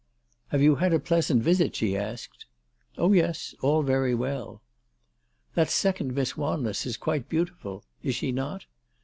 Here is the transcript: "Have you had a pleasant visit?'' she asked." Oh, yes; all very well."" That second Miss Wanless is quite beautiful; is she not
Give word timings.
"Have 0.51 0.63
you 0.63 0.77
had 0.77 0.93
a 0.93 0.99
pleasant 0.99 1.43
visit?'' 1.43 1.75
she 1.75 1.95
asked." 1.95 2.45
Oh, 2.97 3.13
yes; 3.13 3.53
all 3.61 3.83
very 3.83 4.15
well."" 4.15 4.63
That 5.53 5.69
second 5.69 6.15
Miss 6.15 6.35
Wanless 6.35 6.87
is 6.87 6.97
quite 6.97 7.29
beautiful; 7.29 7.83
is 8.01 8.15
she 8.15 8.31
not 8.31 8.65